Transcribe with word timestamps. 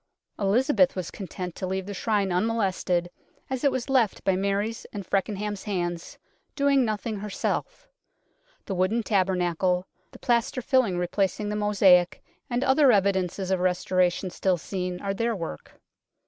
Elizabeth 0.39 0.95
was 0.95 1.11
content 1.11 1.53
to 1.53 1.67
leave 1.67 1.85
the 1.85 1.93
Shrine 1.93 2.31
unmolested 2.31 3.11
as 3.51 3.63
it 3.63 3.71
was 3.71 3.87
left 3.87 4.23
by 4.23 4.35
Mary's 4.35 4.87
and 4.91 5.05
Fecken 5.05 5.37
ham's 5.37 5.65
hands, 5.65 6.17
doing 6.55 6.83
nothing 6.83 7.17
herself; 7.17 7.87
the 8.65 8.73
wooden 8.73 9.03
tabernacle, 9.03 9.85
the 10.09 10.17
plaster 10.17 10.63
filling 10.63 10.97
replacing 10.97 11.49
the 11.49 11.55
mosaic, 11.55 12.23
and 12.49 12.63
other 12.63 12.91
evidences 12.91 13.51
of 13.51 13.59
restoration 13.59 14.31
still 14.31 14.57
seen 14.57 14.99
are 15.01 15.13
their 15.13 15.35
work. 15.35 15.79